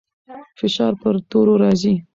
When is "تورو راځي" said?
1.29-1.93